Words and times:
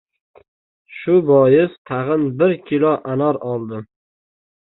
Shu 0.99 1.17
bois, 1.27 1.75
tag‘in 1.91 2.25
bir 2.41 2.55
kilo 2.71 2.93
anor 3.17 3.39
oldim. 3.53 3.87